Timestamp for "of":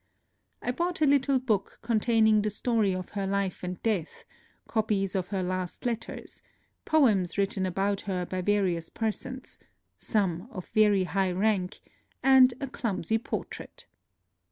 2.95-3.09, 5.13-5.27, 10.51-10.65